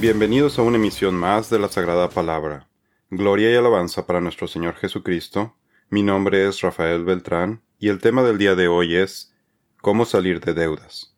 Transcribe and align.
Bienvenidos 0.00 0.58
a 0.58 0.62
una 0.62 0.78
emisión 0.78 1.14
más 1.14 1.50
de 1.50 1.58
la 1.58 1.68
Sagrada 1.68 2.08
Palabra. 2.08 2.66
Gloria 3.10 3.52
y 3.52 3.54
alabanza 3.54 4.06
para 4.06 4.22
nuestro 4.22 4.48
Señor 4.48 4.76
Jesucristo. 4.76 5.58
Mi 5.90 6.02
nombre 6.02 6.48
es 6.48 6.62
Rafael 6.62 7.04
Beltrán 7.04 7.60
y 7.78 7.90
el 7.90 7.98
tema 7.98 8.22
del 8.22 8.38
día 8.38 8.54
de 8.54 8.66
hoy 8.66 8.96
es 8.96 9.34
¿Cómo 9.82 10.06
salir 10.06 10.40
de 10.40 10.54
deudas? 10.54 11.14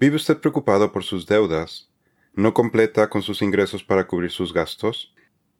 ¿Vive 0.00 0.16
usted 0.16 0.38
preocupado 0.38 0.90
por 0.90 1.04
sus 1.04 1.28
deudas? 1.28 1.92
¿No 2.34 2.54
completa 2.54 3.08
con 3.08 3.22
sus 3.22 3.40
ingresos 3.40 3.84
para 3.84 4.08
cubrir 4.08 4.32
sus 4.32 4.52
gastos? 4.52 5.14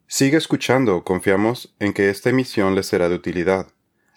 Sigue 0.09 0.37
escuchando, 0.37 1.05
confiamos 1.05 1.77
en 1.79 1.93
que 1.93 2.11
esta 2.11 2.31
emisión 2.31 2.75
le 2.75 2.83
será 2.83 3.09
de 3.09 3.15
utilidad 3.15 3.69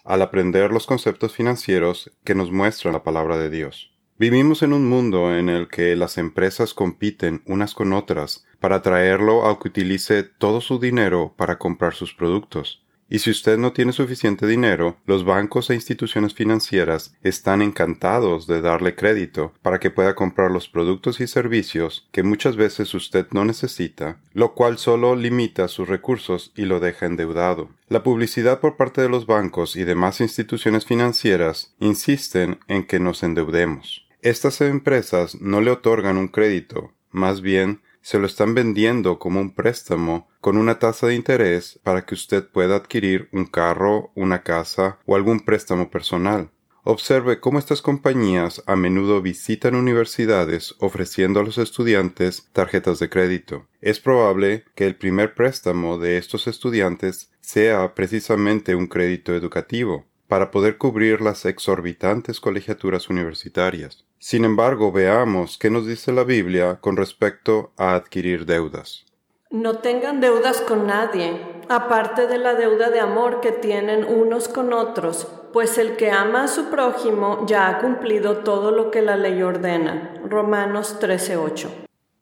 al 0.04 0.24
aprender 0.24 0.72
los 0.72 0.88
conceptos 0.88 1.34
financieros 1.34 2.12
que 2.24 2.34
nos 2.34 2.52
muestra 2.52 2.92
la 2.92 3.04
palabra 3.04 3.38
de 3.38 3.52
Dios. 3.52 3.93
Vivimos 4.20 4.62
en 4.62 4.74
un 4.74 4.88
mundo 4.88 5.36
en 5.36 5.50
el 5.50 5.68
que 5.68 5.96
las 5.96 6.20
empresas 6.20 6.76
compiten 6.76 7.42
unas 7.48 7.74
con 7.74 7.94
otras 7.94 8.46
para 8.60 8.76
atraerlo 8.78 9.48
a 9.48 9.60
que 9.60 9.70
utilice 9.70 10.22
todo 10.22 10.62
su 10.62 10.80
dinero 10.80 11.34
para 11.36 11.58
comprar 11.58 11.96
sus 11.96 12.14
productos. 12.14 12.84
Y 13.10 13.20
si 13.20 13.30
usted 13.30 13.58
no 13.58 13.74
tiene 13.74 13.92
suficiente 13.92 14.48
dinero, 14.48 14.98
los 15.06 15.26
bancos 15.26 15.70
e 15.70 15.76
instituciones 15.76 16.34
financieras 16.34 17.16
están 17.22 17.62
encantados 17.62 18.48
de 18.48 18.62
darle 18.62 18.96
crédito 18.96 19.54
para 19.62 19.80
que 19.80 19.92
pueda 19.92 20.16
comprar 20.16 20.50
los 20.50 20.68
productos 20.68 21.20
y 21.20 21.28
servicios 21.28 22.08
que 22.12 22.24
muchas 22.24 22.56
veces 22.56 22.94
usted 22.94 23.28
no 23.32 23.46
necesita, 23.46 24.18
lo 24.34 24.54
cual 24.54 24.78
solo 24.78 25.16
limita 25.16 25.68
sus 25.68 25.88
recursos 25.88 26.54
y 26.56 26.66
lo 26.66 26.80
deja 26.80 27.06
endeudado. 27.06 27.70
La 27.88 28.04
publicidad 28.04 28.60
por 28.60 28.78
parte 28.78 29.02
de 29.02 29.10
los 29.10 29.28
bancos 29.28 29.76
y 29.76 29.84
demás 29.84 30.22
instituciones 30.22 30.86
financieras 30.86 31.76
insisten 31.80 32.60
en 32.68 32.84
que 32.84 33.00
nos 33.00 33.22
endeudemos. 33.22 34.03
Estas 34.24 34.62
empresas 34.62 35.42
no 35.42 35.60
le 35.60 35.70
otorgan 35.70 36.16
un 36.16 36.30
crédito, 36.30 36.94
más 37.12 37.42
bien 37.42 37.82
se 38.02 38.20
lo 38.20 38.26
están 38.26 38.54
vendiendo 38.54 39.20
como 39.20 39.42
un 39.42 39.54
préstamo 39.54 40.30
con 40.40 40.56
una 40.56 40.80
tasa 40.80 41.08
de 41.08 41.16
interés 41.16 41.82
para 41.84 42.06
que 42.06 42.16
usted 42.16 42.48
pueda 42.48 42.78
adquirir 42.78 43.28
un 43.34 43.46
carro, 43.46 44.14
una 44.16 44.42
casa 44.42 44.98
o 45.06 45.18
algún 45.18 45.42
préstamo 45.42 45.92
personal. 45.92 46.52
Observe 46.86 47.42
cómo 47.42 47.60
estas 47.60 47.82
compañías 47.82 48.64
a 48.66 48.78
menudo 48.78 49.22
visitan 49.22 49.76
universidades 49.76 50.74
ofreciendo 50.80 51.42
a 51.42 51.44
los 51.44 51.58
estudiantes 51.58 52.48
tarjetas 52.54 53.00
de 53.00 53.10
crédito. 53.10 53.68
Es 53.82 54.00
probable 54.00 54.64
que 54.74 54.86
el 54.86 54.96
primer 54.96 55.34
préstamo 55.34 55.98
de 55.98 56.18
estos 56.18 56.48
estudiantes 56.48 57.30
sea 57.42 57.94
precisamente 57.94 58.74
un 58.74 58.88
crédito 58.88 59.36
educativo 59.36 60.06
para 60.30 60.50
poder 60.50 60.78
cubrir 60.78 61.20
las 61.20 61.46
exorbitantes 61.46 62.40
colegiaturas 62.40 63.10
universitarias. 63.10 64.06
Sin 64.26 64.46
embargo, 64.46 64.94
veamos 64.94 65.58
qué 65.58 65.70
nos 65.70 65.86
dice 65.86 66.14
la 66.14 66.24
Biblia 66.24 66.78
con 66.80 66.96
respecto 66.96 67.74
a 67.76 67.94
adquirir 67.94 68.46
deudas. 68.46 69.04
No 69.50 69.80
tengan 69.80 70.22
deudas 70.22 70.62
con 70.62 70.88
nadie, 70.88 71.42
aparte 71.68 72.28
de 72.28 72.38
la 72.38 72.54
deuda 72.54 72.90
de 72.90 73.02
amor 73.02 73.42
que 73.42 73.52
tienen 73.52 74.06
unos 74.06 74.48
con 74.48 74.72
otros, 74.72 75.28
pues 75.52 75.78
el 75.78 75.98
que 75.98 76.10
ama 76.10 76.46
a 76.46 76.48
su 76.48 76.70
prójimo 76.70 77.46
ya 77.48 77.68
ha 77.68 77.80
cumplido 77.80 78.38
todo 78.38 78.72
lo 78.72 78.92
que 78.92 79.02
la 79.02 79.18
ley 79.18 79.44
ordena. 79.44 80.14
Romanos 80.26 81.02
13:8. 81.02 81.70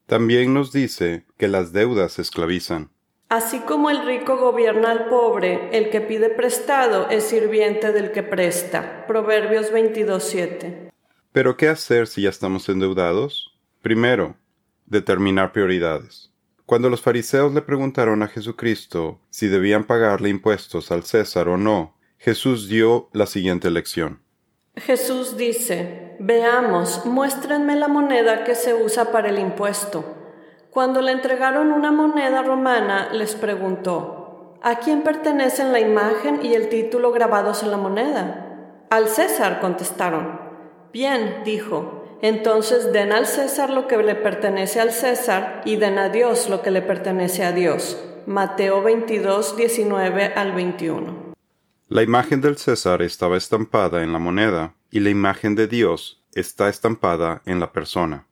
También 0.07 0.55
nos 0.55 0.71
dice 0.71 1.25
que 1.37 1.47
las 1.47 1.71
deudas 1.71 2.17
esclavizan. 2.17 2.89
Así 3.29 3.59
como 3.59 3.91
el 3.91 4.07
rico 4.07 4.37
gobierna 4.37 4.89
al 4.89 5.05
pobre, 5.05 5.69
el 5.71 5.91
que 5.91 6.01
pide 6.01 6.31
prestado 6.31 7.11
es 7.11 7.25
sirviente 7.25 7.91
del 7.91 8.11
que 8.11 8.23
presta. 8.23 9.05
Proverbios 9.05 9.71
22:7. 9.71 10.89
Pero 11.33 11.55
¿qué 11.55 11.69
hacer 11.69 12.07
si 12.07 12.23
ya 12.23 12.29
estamos 12.29 12.67
endeudados? 12.67 13.57
Primero, 13.81 14.35
determinar 14.85 15.53
prioridades. 15.53 16.29
Cuando 16.65 16.89
los 16.89 17.01
fariseos 17.01 17.53
le 17.53 17.61
preguntaron 17.61 18.21
a 18.21 18.27
Jesucristo 18.27 19.21
si 19.29 19.47
debían 19.47 19.85
pagarle 19.85 20.27
impuestos 20.27 20.91
al 20.91 21.03
César 21.03 21.47
o 21.47 21.57
no, 21.57 21.95
Jesús 22.17 22.67
dio 22.67 23.09
la 23.13 23.27
siguiente 23.27 23.69
lección. 23.69 24.21
Jesús 24.75 25.37
dice, 25.37 26.17
Veamos, 26.19 27.05
muéstrenme 27.05 27.77
la 27.77 27.87
moneda 27.87 28.43
que 28.43 28.55
se 28.55 28.73
usa 28.73 29.13
para 29.13 29.29
el 29.29 29.39
impuesto. 29.39 30.03
Cuando 30.69 31.01
le 31.01 31.13
entregaron 31.13 31.71
una 31.71 31.91
moneda 31.91 32.43
romana, 32.43 33.09
les 33.13 33.35
preguntó, 33.35 34.57
¿A 34.61 34.79
quién 34.79 35.01
pertenecen 35.01 35.71
la 35.71 35.79
imagen 35.79 36.45
y 36.45 36.55
el 36.55 36.67
título 36.67 37.11
grabados 37.11 37.63
en 37.63 37.71
la 37.71 37.77
moneda? 37.77 38.85
Al 38.89 39.07
César, 39.07 39.61
contestaron. 39.61 40.40
Bien, 40.93 41.43
dijo, 41.45 42.05
entonces 42.21 42.91
den 42.91 43.13
al 43.13 43.25
César 43.25 43.69
lo 43.69 43.87
que 43.87 43.97
le 43.97 44.15
pertenece 44.15 44.81
al 44.81 44.91
César 44.91 45.61
y 45.63 45.77
den 45.77 45.97
a 45.97 46.09
Dios 46.09 46.49
lo 46.49 46.61
que 46.61 46.69
le 46.69 46.81
pertenece 46.81 47.43
a 47.43 47.53
Dios. 47.53 47.97
Mateo 48.25 48.83
22, 48.83 49.55
19 49.55 50.33
al 50.35 50.51
21. 50.51 51.33
La 51.87 52.03
imagen 52.03 52.41
del 52.41 52.57
César 52.57 53.01
estaba 53.01 53.37
estampada 53.37 54.03
en 54.03 54.13
la 54.13 54.19
moneda 54.19 54.75
y 54.89 54.99
la 54.99 55.09
imagen 55.09 55.55
de 55.55 55.67
Dios 55.67 56.21
está 56.33 56.69
estampada 56.69 57.41
en 57.45 57.59
la 57.59 57.71
persona. 57.71 58.27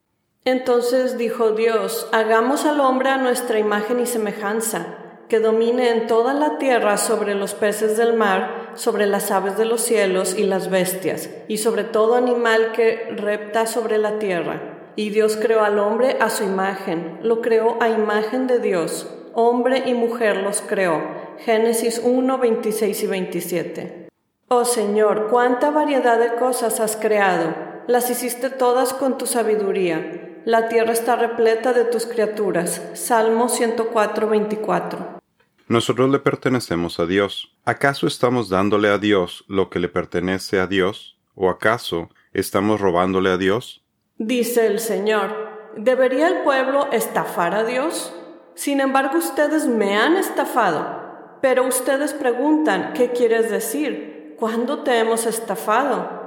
Entonces 0.45 1.17
dijo 1.17 1.51
Dios, 1.51 2.07
hagamos 2.11 2.65
al 2.65 2.79
hombre 2.79 3.09
a 3.09 3.17
nuestra 3.17 3.59
imagen 3.59 3.99
y 3.99 4.05
semejanza, 4.05 4.97
que 5.27 5.39
domine 5.39 5.91
en 5.91 6.07
toda 6.07 6.33
la 6.33 6.57
tierra 6.57 6.97
sobre 6.97 7.35
los 7.35 7.53
peces 7.53 7.97
del 7.97 8.15
mar, 8.15 8.58
sobre 8.75 9.05
las 9.05 9.31
aves 9.31 9.57
de 9.57 9.65
los 9.65 9.81
cielos 9.81 10.35
y 10.37 10.43
las 10.43 10.69
bestias, 10.69 11.29
y 11.47 11.57
sobre 11.57 11.83
todo 11.83 12.15
animal 12.15 12.71
que 12.71 13.07
repta 13.15 13.65
sobre 13.65 13.97
la 13.97 14.19
tierra. 14.19 14.91
Y 14.95 15.09
Dios 15.09 15.37
creó 15.37 15.63
al 15.63 15.79
hombre 15.79 16.17
a 16.19 16.29
su 16.29 16.43
imagen, 16.43 17.19
lo 17.21 17.41
creó 17.41 17.77
a 17.81 17.89
imagen 17.89 18.47
de 18.47 18.59
Dios, 18.59 19.07
hombre 19.33 19.83
y 19.85 19.93
mujer 19.93 20.37
los 20.37 20.61
creó. 20.61 21.01
Génesis 21.39 22.01
1, 22.03 22.37
26 22.37 23.03
y 23.03 23.07
27. 23.07 24.09
Oh 24.47 24.65
Señor, 24.65 25.27
cuánta 25.29 25.69
variedad 25.69 26.19
de 26.19 26.35
cosas 26.35 26.79
has 26.79 26.95
creado, 26.95 27.53
las 27.87 28.09
hiciste 28.09 28.49
todas 28.49 28.93
con 28.93 29.17
tu 29.17 29.25
sabiduría 29.25 30.27
la 30.45 30.69
tierra 30.69 30.93
está 30.93 31.15
repleta 31.15 31.73
de 31.73 31.83
tus 31.83 32.05
criaturas. 32.05 32.81
Salmo 32.93 33.49
104, 33.49 34.29
24. 34.29 35.18
Nosotros 35.69 36.09
le 36.09 36.17
pertenecemos 36.17 36.99
a 36.99 37.05
Dios. 37.05 37.55
¿Acaso 37.63 38.07
estamos 38.07 38.49
dándole 38.49 38.89
a 38.89 38.97
Dios 38.97 39.45
lo 39.47 39.69
que 39.69 39.77
le 39.77 39.87
pertenece 39.87 40.59
a 40.59 40.65
Dios? 40.65 41.19
¿O 41.35 41.51
acaso 41.51 42.09
estamos 42.33 42.81
robándole 42.81 43.29
a 43.29 43.37
Dios? 43.37 43.83
Dice 44.17 44.65
el 44.65 44.79
Señor, 44.79 45.29
¿debería 45.77 46.27
el 46.27 46.39
pueblo 46.39 46.87
estafar 46.91 47.53
a 47.53 47.65
Dios? 47.65 48.11
Sin 48.55 48.81
embargo, 48.81 49.19
ustedes 49.19 49.67
me 49.67 49.95
han 49.95 50.15
estafado. 50.15 51.37
Pero 51.39 51.67
ustedes 51.67 52.13
preguntan, 52.13 52.93
¿qué 52.93 53.11
quieres 53.11 53.51
decir? 53.51 54.35
¿Cuándo 54.39 54.79
te 54.79 54.97
hemos 54.97 55.27
estafado? 55.27 56.17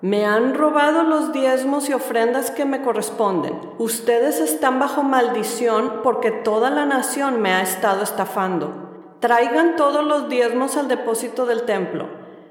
Me 0.00 0.24
han 0.24 0.54
robado 0.54 1.02
los 1.02 1.34
diezmos 1.34 1.90
y 1.90 1.92
ofrendas 1.92 2.50
que 2.50 2.64
me 2.64 2.80
corresponden. 2.80 3.60
Ustedes 3.76 4.40
están 4.40 4.78
bajo 4.78 5.02
maldición 5.02 6.00
porque 6.02 6.30
toda 6.30 6.70
la 6.70 6.86
nación 6.86 7.42
me 7.42 7.52
ha 7.52 7.60
estado 7.60 8.02
estafando. 8.02 8.85
Traigan 9.20 9.76
todos 9.76 10.04
los 10.04 10.28
diezmos 10.28 10.76
al 10.76 10.88
depósito 10.88 11.46
del 11.46 11.62
templo, 11.62 12.06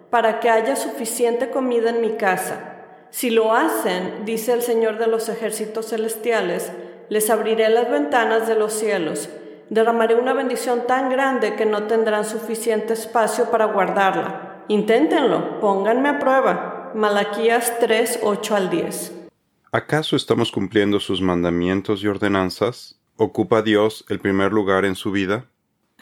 para 0.10 0.40
que 0.40 0.50
haya 0.50 0.76
suficiente 0.76 1.52
comida 1.52 1.92
en 1.92 2.02
mi 2.02 2.18
casa. 2.18 2.76
Si 3.12 3.30
lo 3.30 3.54
hacen, 3.54 4.26
dice 4.26 4.54
el 4.54 4.62
Señor 4.62 4.98
de 4.98 5.08
los 5.08 5.30
ejércitos 5.30 5.90
celestiales, 5.90 6.72
les 7.10 7.30
abriré 7.30 7.70
las 7.70 7.90
ventanas 7.90 8.48
de 8.48 8.56
los 8.56 8.74
cielos, 8.74 9.30
derramaré 9.70 10.16
una 10.16 10.34
bendición 10.34 10.88
tan 10.88 11.10
grande 11.10 11.56
que 11.56 11.66
no 11.66 11.84
tendrán 11.84 12.26
suficiente 12.26 12.94
espacio 12.94 13.52
para 13.52 13.66
guardarla. 13.66 14.64
Inténtenlo, 14.68 15.60
pónganme 15.60 16.10
a 16.10 16.20
prueba. 16.20 16.92
Malaquías 16.96 17.74
3, 17.80 18.20
8 18.24 18.56
al 18.56 18.70
10. 18.70 19.14
¿Acaso 19.72 20.16
estamos 20.16 20.52
cumpliendo 20.52 21.00
sus 21.00 21.22
mandamientos 21.22 22.04
y 22.04 22.08
ordenanzas? 22.08 23.00
¿Ocupa 23.18 23.62
Dios 23.62 24.06
el 24.10 24.20
primer 24.20 24.52
lugar 24.52 24.86
en 24.86 24.96
su 24.96 25.12
vida? 25.12 25.46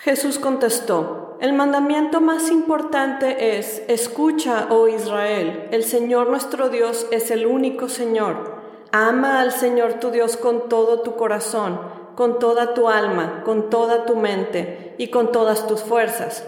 Jesús 0.03 0.37
contestó, 0.37 1.37
el 1.39 1.53
mandamiento 1.53 2.19
más 2.19 2.51
importante 2.51 3.57
es, 3.57 3.83
escucha, 3.87 4.67
oh 4.69 4.89
Israel, 4.89 5.69
el 5.71 5.85
Señor 5.85 6.27
nuestro 6.27 6.67
Dios 6.67 7.07
es 7.11 7.31
el 7.31 7.45
único 7.45 7.87
Señor. 7.87 8.51
Ama 8.91 9.39
al 9.39 9.53
Señor 9.53 10.01
tu 10.01 10.11
Dios 10.11 10.35
con 10.35 10.67
todo 10.67 11.03
tu 11.03 11.15
corazón, 11.15 11.79
con 12.17 12.37
toda 12.37 12.73
tu 12.73 12.89
alma, 12.89 13.43
con 13.45 13.69
toda 13.69 14.05
tu 14.05 14.17
mente 14.17 14.93
y 14.97 15.07
con 15.07 15.31
todas 15.31 15.67
tus 15.67 15.83
fuerzas. 15.83 16.45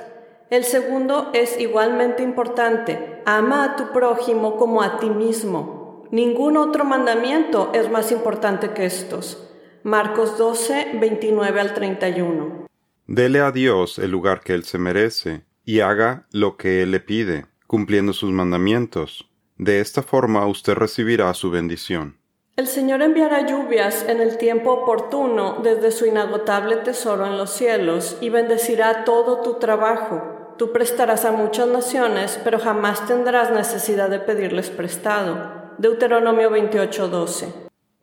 El 0.50 0.66
segundo 0.66 1.30
es 1.32 1.58
igualmente 1.58 2.24
importante. 2.24 3.22
Ama 3.26 3.64
a 3.64 3.76
tu 3.78 3.94
prójimo 3.94 4.58
como 4.58 4.82
a 4.82 4.98
ti 5.00 5.10
mismo. 5.10 6.04
Ningún 6.12 6.58
otro 6.58 6.84
mandamiento 6.84 7.70
es 7.72 7.90
más 7.90 8.12
importante 8.12 8.72
que 8.72 8.86
estos. 8.86 9.50
Marcos 9.84 10.38
12, 10.38 10.98
29 11.00 11.62
al 11.62 11.74
31. 11.74 12.65
Dele 13.08 13.40
a 13.42 13.52
Dios 13.52 14.00
el 14.00 14.10
lugar 14.10 14.42
que 14.42 14.54
Él 14.54 14.64
se 14.64 14.80
merece 14.80 15.44
y 15.64 15.82
haga 15.82 16.26
lo 16.32 16.58
que 16.58 16.82
Él 16.82 16.90
le 16.90 17.00
pide, 17.00 17.46
cumpliendo 17.68 18.14
sus 18.14 18.32
mandamientos. 18.32 19.30
De 19.58 19.80
esta 19.80 20.02
forma 20.02 20.48
usted 20.48 20.74
recibirá 20.74 21.32
su 21.36 21.52
bendición. 21.52 22.18
El 22.56 22.68
Señor 22.68 23.04
enviará 23.04 23.46
lluvias 23.46 24.06
en 24.08 24.22
el 24.22 24.38
tiempo 24.38 24.72
oportuno 24.72 25.60
desde 25.62 25.92
su 25.92 26.08
inagotable 26.08 26.78
tesoro 26.78 27.28
en 27.28 27.38
los 27.38 27.52
cielos 27.52 28.18
y 28.22 28.30
bendecirá 28.30 29.04
todo 29.04 29.42
tu 29.42 29.60
trabajo. 29.60 30.56
Tú 30.58 30.72
prestarás 30.72 31.26
a 31.26 31.32
muchas 31.32 31.68
naciones, 31.68 32.40
pero 32.44 32.58
jamás 32.58 33.06
tendrás 33.06 33.52
necesidad 33.52 34.10
de 34.10 34.20
pedirles 34.20 34.72
prestado. 34.72 35.74
Deuteronomio 35.78 36.50
28:12. 36.50 37.54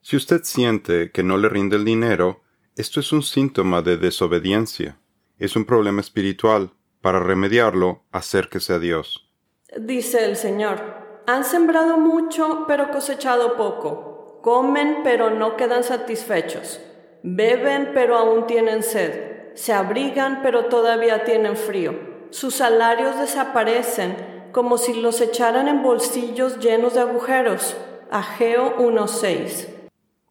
Si 0.00 0.16
usted 0.16 0.42
siente 0.44 1.10
que 1.10 1.22
no 1.22 1.38
le 1.38 1.48
rinde 1.48 1.76
el 1.76 1.84
dinero, 1.84 2.42
esto 2.76 3.00
es 3.00 3.12
un 3.12 3.22
síntoma 3.22 3.82
de 3.82 3.96
desobediencia. 3.96 4.98
Es 5.38 5.56
un 5.56 5.64
problema 5.64 6.00
espiritual. 6.00 6.70
Para 7.00 7.20
remediarlo, 7.20 8.02
acérquese 8.12 8.74
a 8.74 8.78
Dios. 8.78 9.28
Dice 9.76 10.24
el 10.24 10.36
Señor, 10.36 10.80
han 11.26 11.44
sembrado 11.44 11.98
mucho, 11.98 12.64
pero 12.66 12.90
cosechado 12.90 13.56
poco 13.56 14.12
comen 14.42 14.98
pero 15.04 15.30
no 15.30 15.56
quedan 15.56 15.84
satisfechos, 15.84 16.80
beben 17.22 17.92
pero 17.94 18.16
aún 18.18 18.46
tienen 18.46 18.82
sed, 18.82 19.54
se 19.54 19.72
abrigan 19.72 20.40
pero 20.42 20.66
todavía 20.66 21.24
tienen 21.24 21.56
frío, 21.56 21.94
sus 22.30 22.56
salarios 22.56 23.18
desaparecen 23.18 24.50
como 24.50 24.78
si 24.78 25.00
los 25.00 25.20
echaran 25.20 25.68
en 25.68 25.82
bolsillos 25.82 26.58
llenos 26.58 26.94
de 26.94 27.00
agujeros. 27.00 27.76
Ageo 28.10 28.76
1.6. 28.76 29.68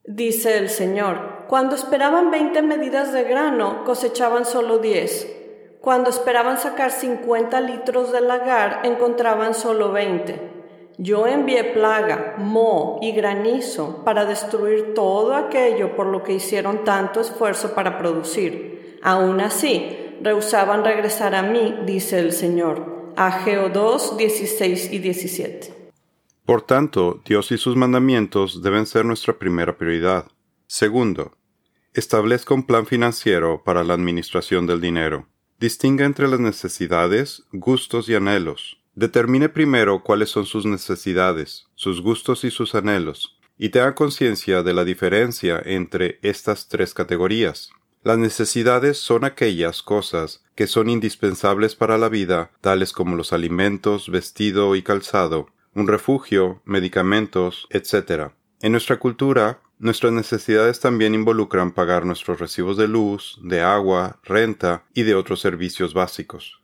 Dice 0.03 0.57
el 0.59 0.69
Señor, 0.69 1.40
cuando 1.51 1.75
esperaban 1.75 2.31
veinte 2.31 2.61
medidas 2.61 3.11
de 3.11 3.25
grano, 3.25 3.83
cosechaban 3.83 4.45
solo 4.45 4.77
diez. 4.77 5.27
Cuando 5.81 6.09
esperaban 6.09 6.57
sacar 6.57 6.91
cincuenta 6.91 7.59
litros 7.59 8.13
de 8.13 8.21
lagar, 8.21 8.79
encontraban 8.85 9.53
solo 9.53 9.91
veinte. 9.91 10.39
Yo 10.97 11.27
envié 11.27 11.65
plaga, 11.65 12.35
moho 12.37 12.99
y 13.01 13.11
granizo 13.11 14.01
para 14.05 14.23
destruir 14.23 14.93
todo 14.93 15.35
aquello 15.35 15.93
por 15.97 16.07
lo 16.07 16.23
que 16.23 16.31
hicieron 16.31 16.85
tanto 16.85 17.19
esfuerzo 17.19 17.75
para 17.75 17.97
producir. 17.97 18.99
Aún 19.03 19.41
así, 19.41 20.15
rehusaban 20.21 20.85
regresar 20.85 21.35
a 21.35 21.41
mí, 21.41 21.79
dice 21.85 22.19
el 22.19 22.31
Señor. 22.31 23.11
Ageo 23.17 23.67
2, 23.67 24.15
16 24.15 24.93
y 24.93 24.99
17. 24.99 25.91
Por 26.45 26.61
tanto, 26.61 27.19
Dios 27.25 27.51
y 27.51 27.57
sus 27.57 27.75
mandamientos 27.75 28.63
deben 28.63 28.85
ser 28.85 29.03
nuestra 29.03 29.37
primera 29.37 29.77
prioridad. 29.77 30.27
Segundo, 30.65 31.33
establezca 31.93 32.53
un 32.53 32.63
plan 32.65 32.85
financiero 32.85 33.63
para 33.63 33.83
la 33.83 33.93
administración 33.93 34.65
del 34.65 34.79
dinero. 34.79 35.27
Distinga 35.59 36.05
entre 36.05 36.27
las 36.27 36.39
necesidades, 36.39 37.43
gustos 37.51 38.07
y 38.09 38.15
anhelos. 38.15 38.81
Determine 38.95 39.49
primero 39.49 40.03
cuáles 40.03 40.29
son 40.29 40.45
sus 40.45 40.65
necesidades, 40.65 41.67
sus 41.75 42.01
gustos 42.01 42.43
y 42.43 42.51
sus 42.51 42.75
anhelos, 42.75 43.37
y 43.57 43.69
tenga 43.69 43.95
conciencia 43.95 44.63
de 44.63 44.73
la 44.73 44.83
diferencia 44.83 45.61
entre 45.63 46.19
estas 46.21 46.67
tres 46.67 46.93
categorías. 46.93 47.69
Las 48.03 48.17
necesidades 48.17 48.97
son 48.97 49.23
aquellas 49.23 49.83
cosas 49.83 50.43
que 50.55 50.65
son 50.65 50.89
indispensables 50.89 51.75
para 51.75 51.97
la 51.97 52.09
vida, 52.09 52.51
tales 52.59 52.93
como 52.93 53.15
los 53.15 53.31
alimentos, 53.31 54.09
vestido 54.09 54.75
y 54.75 54.81
calzado, 54.81 55.49
un 55.75 55.87
refugio, 55.87 56.61
medicamentos, 56.65 57.67
etc. 57.69 58.31
En 58.61 58.71
nuestra 58.71 58.97
cultura, 58.97 59.61
nuestras 59.81 60.13
necesidades 60.13 60.79
también 60.79 61.15
involucran 61.15 61.71
pagar 61.71 62.05
nuestros 62.05 62.39
recibos 62.39 62.77
de 62.77 62.87
luz, 62.87 63.39
de 63.43 63.61
agua, 63.61 64.19
renta 64.23 64.83
y 64.93 65.03
de 65.03 65.15
otros 65.15 65.41
servicios 65.41 65.93
básicos. 65.93 66.61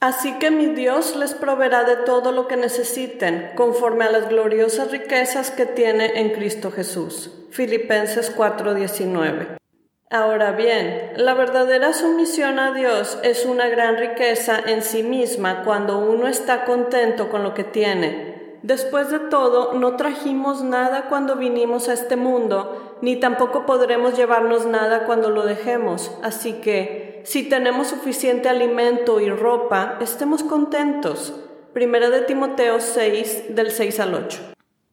Así 0.00 0.38
que 0.38 0.50
mi 0.50 0.66
Dios 0.66 1.16
les 1.16 1.34
proveerá 1.34 1.82
de 1.84 1.96
todo 1.96 2.30
lo 2.30 2.46
que 2.46 2.56
necesiten, 2.56 3.50
conforme 3.56 4.04
a 4.04 4.12
las 4.12 4.28
gloriosas 4.28 4.92
riquezas 4.92 5.50
que 5.50 5.66
tiene 5.66 6.20
en 6.20 6.30
Cristo 6.30 6.70
Jesús. 6.70 7.32
Filipenses 7.50 8.30
4:19. 8.36 9.58
Ahora 10.10 10.52
bien, 10.52 11.12
la 11.16 11.34
verdadera 11.34 11.92
sumisión 11.92 12.58
a 12.58 12.72
Dios 12.72 13.18
es 13.24 13.44
una 13.44 13.68
gran 13.68 13.96
riqueza 13.96 14.60
en 14.64 14.82
sí 14.82 15.02
misma 15.02 15.64
cuando 15.64 15.98
uno 15.98 16.28
está 16.28 16.64
contento 16.64 17.28
con 17.28 17.42
lo 17.42 17.54
que 17.54 17.64
tiene. 17.64 18.27
Después 18.68 19.08
de 19.08 19.18
todo, 19.18 19.72
no 19.78 19.96
trajimos 19.96 20.62
nada 20.62 21.08
cuando 21.08 21.36
vinimos 21.36 21.88
a 21.88 21.94
este 21.94 22.16
mundo, 22.16 22.98
ni 23.00 23.18
tampoco 23.18 23.64
podremos 23.64 24.14
llevarnos 24.14 24.66
nada 24.66 25.06
cuando 25.06 25.30
lo 25.30 25.46
dejemos, 25.46 26.10
así 26.22 26.60
que 26.60 27.22
si 27.24 27.48
tenemos 27.48 27.88
suficiente 27.88 28.50
alimento 28.50 29.20
y 29.20 29.30
ropa, 29.30 29.96
estemos 30.02 30.42
contentos. 30.42 31.34
Primera 31.72 32.10
de 32.10 32.20
Timoteo 32.20 32.78
6, 32.78 33.54
del 33.54 33.70
6 33.70 34.00
al 34.00 34.14
8. 34.14 34.38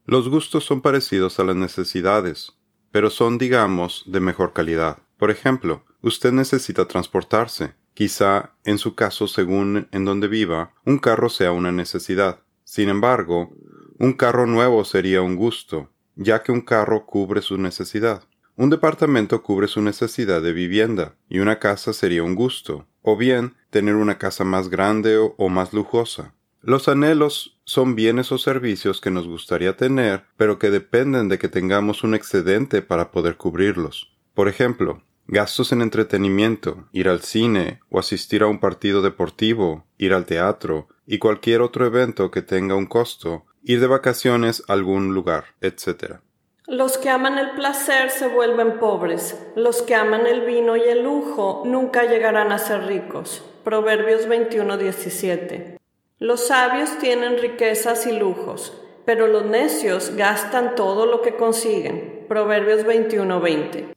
Los 0.05 0.29
gustos 0.29 0.63
son 0.63 0.79
parecidos 0.79 1.37
a 1.41 1.43
las 1.43 1.57
necesidades, 1.57 2.53
pero 2.93 3.09
son, 3.09 3.37
digamos, 3.37 4.03
de 4.05 4.21
mejor 4.21 4.53
calidad. 4.53 4.99
Por 5.17 5.31
ejemplo, 5.31 5.83
usted 6.01 6.31
necesita 6.31 6.87
transportarse. 6.87 7.73
Quizá, 7.93 8.53
en 8.63 8.77
su 8.77 8.95
caso, 8.95 9.27
según 9.27 9.89
en 9.91 10.05
donde 10.05 10.29
viva, 10.29 10.71
un 10.85 10.97
carro 10.97 11.27
sea 11.27 11.51
una 11.51 11.73
necesidad. 11.73 12.39
Sin 12.65 12.89
embargo, 12.89 13.53
un 13.99 14.11
carro 14.13 14.47
nuevo 14.47 14.83
sería 14.83 15.21
un 15.21 15.37
gusto, 15.37 15.89
ya 16.15 16.43
que 16.43 16.51
un 16.51 16.61
carro 16.61 17.05
cubre 17.05 17.41
su 17.41 17.57
necesidad. 17.57 18.23
Un 18.57 18.69
departamento 18.69 19.43
cubre 19.43 19.67
su 19.67 19.81
necesidad 19.81 20.41
de 20.41 20.51
vivienda, 20.51 21.15
y 21.29 21.39
una 21.39 21.59
casa 21.59 21.93
sería 21.93 22.23
un 22.23 22.35
gusto, 22.35 22.87
o 23.01 23.15
bien 23.15 23.53
tener 23.69 23.95
una 23.95 24.17
casa 24.17 24.43
más 24.43 24.69
grande 24.69 25.17
o, 25.17 25.49
más 25.49 25.73
lujosa. 25.73 26.33
Los 26.61 26.87
anhelos 26.87 27.61
son 27.65 27.95
bienes 27.95 28.31
o 28.31 28.39
servicios 28.39 28.99
que 28.99 29.11
nos 29.11 29.27
gustaría 29.27 29.77
tener, 29.77 30.25
pero 30.35 30.57
que 30.57 30.71
dependen 30.71 31.29
de 31.29 31.37
que 31.37 31.49
tengamos 31.49 32.03
un 32.03 32.15
excedente 32.15 32.81
para 32.81 33.11
poder 33.11 33.37
cubrirlos. 33.37 34.11
Por 34.33 34.49
ejemplo, 34.49 35.03
gastos 35.27 35.71
en 35.71 35.81
entretenimiento, 35.81 36.87
ir 36.91 37.09
al 37.09 37.21
cine 37.21 37.79
o 37.89 37.99
asistir 37.99 38.43
a 38.43 38.47
un 38.47 38.59
partido 38.59 39.01
deportivo, 39.01 39.85
ir 39.97 40.13
al 40.13 40.25
teatro 40.25 40.87
y 41.07 41.19
cualquier 41.19 41.61
otro 41.61 41.85
evento 41.85 42.31
que 42.31 42.41
tenga 42.41 42.75
un 42.75 42.85
costo, 42.85 43.45
ir 43.63 43.79
de 43.79 43.87
vacaciones 43.87 44.63
a 44.67 44.73
algún 44.73 45.13
lugar, 45.13 45.45
etc. 45.61 46.19
Los 46.67 46.97
que 46.97 47.09
aman 47.09 47.37
el 47.37 47.51
placer 47.51 48.09
se 48.09 48.27
vuelven 48.27 48.79
pobres, 48.79 49.39
los 49.55 49.81
que 49.81 49.95
aman 49.95 50.25
el 50.25 50.41
vino 50.45 50.75
y 50.75 50.81
el 50.81 51.03
lujo 51.03 51.63
nunca 51.65 52.05
llegarán 52.05 52.51
a 52.51 52.57
ser 52.57 52.85
ricos. 52.85 53.43
Proverbios 53.63 54.27
21:17. 54.27 55.77
Los 56.19 56.47
sabios 56.47 56.97
tienen 56.99 57.37
riquezas 57.37 58.07
y 58.07 58.17
lujos, 58.17 58.73
pero 59.05 59.27
los 59.27 59.45
necios 59.45 60.15
gastan 60.15 60.75
todo 60.75 61.05
lo 61.05 61.21
que 61.21 61.35
consiguen. 61.35 62.25
Proverbios 62.27 62.83
21:20. 62.83 63.94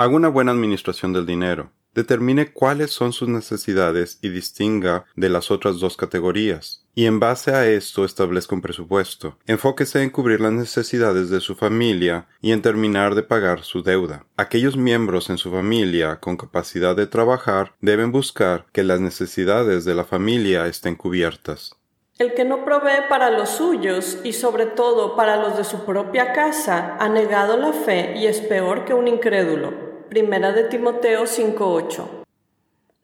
Haga 0.00 0.14
una 0.14 0.28
buena 0.28 0.52
administración 0.52 1.12
del 1.12 1.26
dinero. 1.26 1.72
Determine 1.92 2.52
cuáles 2.52 2.92
son 2.92 3.12
sus 3.12 3.28
necesidades 3.28 4.20
y 4.22 4.28
distinga 4.28 5.06
de 5.16 5.28
las 5.28 5.50
otras 5.50 5.80
dos 5.80 5.96
categorías 5.96 6.86
y 6.94 7.06
en 7.06 7.18
base 7.18 7.50
a 7.50 7.66
esto 7.66 8.04
establezca 8.04 8.54
un 8.54 8.60
presupuesto. 8.60 9.36
Enfóquese 9.48 10.04
en 10.04 10.10
cubrir 10.10 10.40
las 10.40 10.52
necesidades 10.52 11.30
de 11.30 11.40
su 11.40 11.56
familia 11.56 12.28
y 12.40 12.52
en 12.52 12.62
terminar 12.62 13.16
de 13.16 13.24
pagar 13.24 13.64
su 13.64 13.82
deuda. 13.82 14.24
Aquellos 14.36 14.76
miembros 14.76 15.30
en 15.30 15.38
su 15.38 15.50
familia 15.50 16.20
con 16.20 16.36
capacidad 16.36 16.94
de 16.94 17.08
trabajar 17.08 17.74
deben 17.80 18.12
buscar 18.12 18.66
que 18.70 18.84
las 18.84 19.00
necesidades 19.00 19.84
de 19.84 19.96
la 19.96 20.04
familia 20.04 20.68
estén 20.68 20.94
cubiertas. 20.94 21.74
El 22.20 22.34
que 22.34 22.44
no 22.44 22.64
provee 22.64 23.08
para 23.08 23.30
los 23.30 23.48
suyos 23.48 24.18
y 24.22 24.32
sobre 24.32 24.66
todo 24.66 25.16
para 25.16 25.36
los 25.42 25.56
de 25.56 25.64
su 25.64 25.84
propia 25.84 26.32
casa 26.32 26.96
ha 27.00 27.08
negado 27.08 27.56
la 27.56 27.72
fe 27.72 28.14
y 28.16 28.28
es 28.28 28.40
peor 28.40 28.84
que 28.84 28.94
un 28.94 29.08
incrédulo. 29.08 29.87
Primera 30.08 30.52
de 30.52 30.64
Timoteo 30.64 31.26
5:8. 31.26 32.24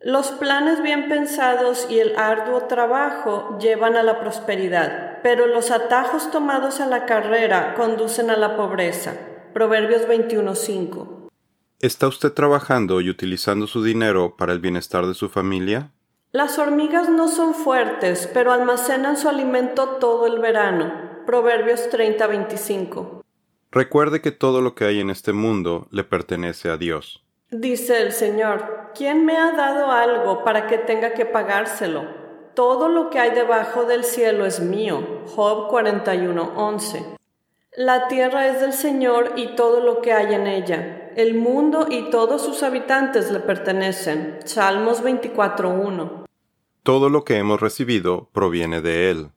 Los 0.00 0.30
planes 0.32 0.82
bien 0.82 1.10
pensados 1.10 1.86
y 1.90 1.98
el 1.98 2.16
arduo 2.16 2.62
trabajo 2.62 3.58
llevan 3.58 3.96
a 3.96 4.02
la 4.02 4.20
prosperidad, 4.20 5.18
pero 5.22 5.46
los 5.46 5.70
atajos 5.70 6.30
tomados 6.30 6.80
a 6.80 6.86
la 6.86 7.04
carrera 7.04 7.74
conducen 7.74 8.30
a 8.30 8.36
la 8.36 8.56
pobreza. 8.56 9.14
Proverbios 9.52 10.08
21:5. 10.08 11.28
¿Está 11.80 12.08
usted 12.08 12.32
trabajando 12.32 13.02
y 13.02 13.10
utilizando 13.10 13.66
su 13.66 13.84
dinero 13.84 14.34
para 14.38 14.54
el 14.54 14.60
bienestar 14.60 15.06
de 15.06 15.12
su 15.12 15.28
familia? 15.28 15.90
Las 16.32 16.58
hormigas 16.58 17.10
no 17.10 17.28
son 17.28 17.54
fuertes, 17.54 18.30
pero 18.32 18.50
almacenan 18.50 19.18
su 19.18 19.28
alimento 19.28 19.98
todo 20.00 20.26
el 20.26 20.38
verano. 20.38 20.92
Proverbios 21.26 21.90
30:25. 21.90 23.23
Recuerde 23.74 24.20
que 24.20 24.30
todo 24.30 24.60
lo 24.60 24.76
que 24.76 24.84
hay 24.84 25.00
en 25.00 25.10
este 25.10 25.32
mundo 25.32 25.88
le 25.90 26.04
pertenece 26.04 26.70
a 26.70 26.76
Dios. 26.76 27.24
Dice 27.50 28.02
el 28.02 28.12
Señor, 28.12 28.92
¿quién 28.94 29.26
me 29.26 29.36
ha 29.36 29.50
dado 29.50 29.90
algo 29.90 30.44
para 30.44 30.68
que 30.68 30.78
tenga 30.78 31.12
que 31.12 31.26
pagárselo? 31.26 32.06
Todo 32.54 32.88
lo 32.88 33.10
que 33.10 33.18
hay 33.18 33.32
debajo 33.32 33.84
del 33.84 34.04
cielo 34.04 34.46
es 34.46 34.60
mío. 34.60 35.22
Job 35.26 35.68
41:11. 35.72 37.16
La 37.76 38.06
tierra 38.06 38.46
es 38.46 38.60
del 38.60 38.74
Señor 38.74 39.32
y 39.34 39.56
todo 39.56 39.80
lo 39.80 40.02
que 40.02 40.12
hay 40.12 40.34
en 40.34 40.46
ella. 40.46 41.10
El 41.16 41.34
mundo 41.34 41.88
y 41.90 42.10
todos 42.10 42.42
sus 42.42 42.62
habitantes 42.62 43.32
le 43.32 43.40
pertenecen. 43.40 44.38
Salmos 44.44 45.02
24:1. 45.02 46.26
Todo 46.84 47.08
lo 47.08 47.24
que 47.24 47.38
hemos 47.38 47.60
recibido 47.60 48.28
proviene 48.32 48.80
de 48.80 49.10
Él. 49.10 49.30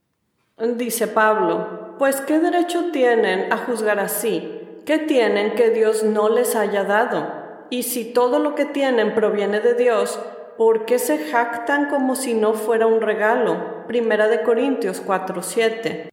Dice 0.60 1.08
Pablo, 1.08 1.87
pues 1.98 2.22
¿qué 2.22 2.40
derecho 2.40 2.92
tienen 2.92 3.52
a 3.52 3.58
juzgar 3.58 4.00
así? 4.00 4.58
¿qué 4.88 5.00
tienen 5.00 5.56
que 5.56 5.70
Dios 5.70 6.04
no 6.04 6.30
les 6.30 6.56
haya 6.56 6.86
dado? 6.86 7.28
Y 7.70 7.84
si 7.84 8.06
todo 8.06 8.40
lo 8.40 8.56
que 8.56 8.64
tienen 8.64 9.14
proviene 9.14 9.60
de 9.60 9.74
Dios, 9.74 10.18
¿por 10.58 10.86
qué 10.86 10.98
se 10.98 11.18
jactan 11.18 11.90
como 11.90 12.16
si 12.16 12.34
no 12.34 12.54
fuera 12.54 12.88
un 12.88 13.02
regalo? 13.02 13.86
Primera 13.86 14.30
de 14.30 14.44
Corintios 14.44 15.02
4:7. 15.06 16.10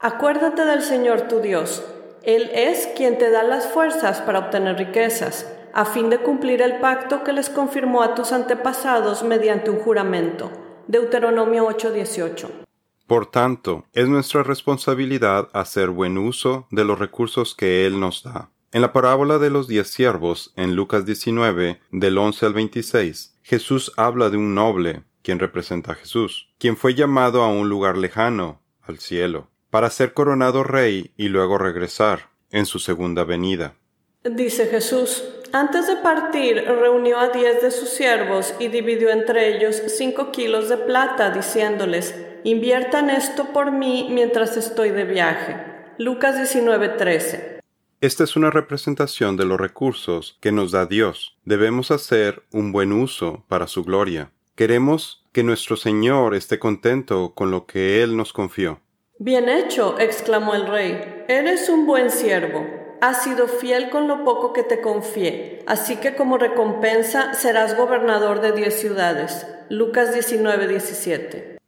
Acuérdate 0.00 0.64
del 0.64 0.80
Señor 0.80 1.28
tu 1.28 1.40
Dios. 1.40 1.84
Él 2.22 2.50
es 2.54 2.86
quien 2.96 3.18
te 3.18 3.30
da 3.30 3.42
las 3.42 3.66
fuerzas 3.66 4.22
para 4.22 4.38
obtener 4.38 4.78
riquezas, 4.78 5.52
a 5.74 5.84
fin 5.84 6.08
de 6.08 6.16
cumplir 6.16 6.62
el 6.62 6.78
pacto 6.78 7.22
que 7.22 7.34
les 7.34 7.50
confirmó 7.50 8.02
a 8.02 8.14
tus 8.14 8.32
antepasados 8.32 9.24
mediante 9.24 9.68
un 9.68 9.78
juramento. 9.78 10.50
Deuteronomio 10.88 11.66
8:18. 11.66 12.65
Por 13.06 13.30
tanto, 13.30 13.84
es 13.92 14.08
nuestra 14.08 14.42
responsabilidad 14.42 15.48
hacer 15.52 15.90
buen 15.90 16.18
uso 16.18 16.66
de 16.70 16.84
los 16.84 16.98
recursos 16.98 17.54
que 17.54 17.86
Él 17.86 18.00
nos 18.00 18.22
da. 18.24 18.50
En 18.72 18.82
la 18.82 18.92
parábola 18.92 19.38
de 19.38 19.48
los 19.48 19.68
diez 19.68 19.88
siervos, 19.88 20.52
en 20.56 20.74
Lucas 20.74 21.06
19, 21.06 21.80
del 21.92 22.18
11 22.18 22.46
al 22.46 22.52
26, 22.52 23.38
Jesús 23.42 23.92
habla 23.96 24.28
de 24.28 24.36
un 24.36 24.54
noble, 24.54 25.04
quien 25.22 25.38
representa 25.38 25.92
a 25.92 25.94
Jesús, 25.94 26.48
quien 26.58 26.76
fue 26.76 26.94
llamado 26.94 27.42
a 27.42 27.48
un 27.48 27.68
lugar 27.68 27.96
lejano, 27.96 28.60
al 28.82 28.98
cielo, 28.98 29.50
para 29.70 29.88
ser 29.90 30.12
coronado 30.12 30.64
rey 30.64 31.12
y 31.16 31.28
luego 31.28 31.58
regresar 31.58 32.30
en 32.50 32.66
su 32.66 32.80
segunda 32.80 33.24
venida. 33.24 33.76
Dice 34.24 34.66
Jesús, 34.66 35.22
antes 35.52 35.86
de 35.86 35.96
partir 35.96 36.64
reunió 36.64 37.18
a 37.18 37.28
diez 37.28 37.62
de 37.62 37.70
sus 37.70 37.88
siervos 37.88 38.54
y 38.58 38.68
dividió 38.68 39.10
entre 39.10 39.56
ellos 39.56 39.82
cinco 39.88 40.32
kilos 40.32 40.68
de 40.68 40.76
plata, 40.76 41.30
diciéndoles, 41.30 42.14
inviertan 42.44 43.10
esto 43.10 43.52
por 43.52 43.72
mí 43.72 44.08
mientras 44.10 44.56
estoy 44.56 44.90
de 44.90 45.04
viaje. 45.04 45.56
Lucas 45.98 46.36
19:13 46.36 47.56
esta 48.02 48.24
es 48.24 48.36
una 48.36 48.50
representación 48.50 49.38
de 49.38 49.46
los 49.46 49.58
recursos 49.58 50.36
que 50.40 50.52
nos 50.52 50.70
da 50.70 50.84
Dios. 50.84 51.38
Debemos 51.46 51.90
hacer 51.90 52.42
un 52.52 52.70
buen 52.70 52.92
uso 52.92 53.46
para 53.48 53.66
su 53.66 53.84
gloria. 53.84 54.32
Queremos 54.54 55.24
que 55.32 55.42
nuestro 55.42 55.76
Señor 55.76 56.34
esté 56.34 56.58
contento 56.58 57.32
con 57.34 57.50
lo 57.50 57.64
que 57.64 58.02
Él 58.02 58.14
nos 58.14 58.34
confió. 58.34 58.80
Bien 59.18 59.48
hecho, 59.48 59.98
exclamó 59.98 60.54
el 60.54 60.66
rey. 60.66 61.24
Eres 61.26 61.70
un 61.70 61.86
buen 61.86 62.10
siervo. 62.10 62.66
Has 63.00 63.24
sido 63.24 63.46
fiel 63.46 63.90
con 63.90 64.08
lo 64.08 64.24
poco 64.24 64.52
que 64.52 64.62
te 64.62 64.80
confié, 64.80 65.62
así 65.66 65.96
que 65.96 66.14
como 66.14 66.38
recompensa 66.38 67.34
serás 67.34 67.76
gobernador 67.76 68.40
de 68.40 68.52
diez 68.52 68.80
ciudades. 68.80 69.46
Lucas 69.68 70.14
19, 70.14 70.66
17. 70.66 71.58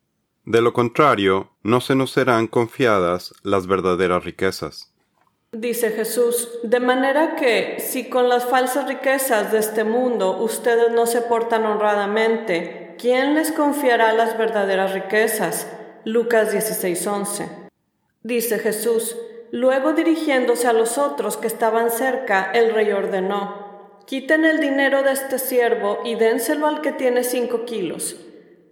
De 0.44 0.60
lo 0.62 0.72
contrario, 0.72 1.50
no 1.62 1.82
se 1.82 1.94
nos 1.94 2.12
serán 2.12 2.46
confiadas 2.46 3.34
las 3.42 3.66
verdaderas 3.66 4.24
riquezas. 4.24 4.94
Dice 5.52 5.90
Jesús, 5.90 6.48
de 6.62 6.80
manera 6.80 7.36
que 7.36 7.76
si 7.80 8.08
con 8.08 8.28
las 8.28 8.46
falsas 8.46 8.88
riquezas 8.88 9.52
de 9.52 9.58
este 9.58 9.84
mundo 9.84 10.38
ustedes 10.38 10.92
no 10.92 11.06
se 11.06 11.20
portan 11.22 11.66
honradamente, 11.66 12.94
¿quién 12.98 13.34
les 13.34 13.52
confiará 13.52 14.12
las 14.12 14.38
verdaderas 14.38 14.92
riquezas? 14.92 15.66
Lucas 16.04 16.52
16:11. 16.52 17.48
Dice 18.22 18.58
Jesús, 18.58 19.16
luego 19.50 19.92
dirigiéndose 19.92 20.66
a 20.66 20.72
los 20.72 20.98
otros 20.98 21.36
que 21.36 21.46
estaban 21.46 21.90
cerca, 21.90 22.50
el 22.52 22.74
rey 22.74 22.92
ordenó, 22.92 24.00
quiten 24.06 24.44
el 24.44 24.60
dinero 24.60 25.02
de 25.02 25.12
este 25.12 25.38
siervo 25.38 26.00
y 26.04 26.14
dénselo 26.14 26.66
al 26.66 26.80
que 26.80 26.92
tiene 26.92 27.24
cinco 27.24 27.64
kilos. 27.64 28.16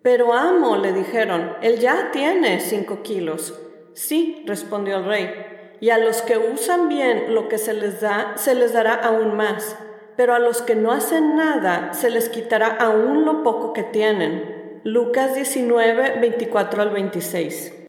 Pero 0.02 0.32
amo, 0.32 0.76
le 0.76 0.92
dijeron, 0.92 1.56
él 1.62 1.78
ya 1.78 2.10
tiene 2.12 2.60
cinco 2.60 3.02
kilos. 3.02 3.58
Sí, 3.94 4.44
respondió 4.46 4.98
el 4.98 5.04
rey 5.04 5.46
y 5.80 5.90
a 5.90 5.98
los 5.98 6.22
que 6.22 6.38
usan 6.38 6.88
bien 6.88 7.34
lo 7.34 7.48
que 7.48 7.58
se 7.58 7.74
les 7.74 8.00
da, 8.00 8.32
se 8.36 8.54
les 8.54 8.72
dará 8.72 8.94
aún 8.94 9.36
más, 9.36 9.76
pero 10.16 10.34
a 10.34 10.38
los 10.38 10.62
que 10.62 10.74
no 10.74 10.92
hacen 10.92 11.36
nada, 11.36 11.92
se 11.92 12.10
les 12.10 12.28
quitará 12.28 12.68
aún 12.68 13.24
lo 13.24 13.42
poco 13.42 13.72
que 13.72 13.82
tienen. 13.82 14.80
Lucas 14.84 15.34
19, 15.34 16.20
24 16.20 16.82
al 16.82 16.90
26. 16.90 17.85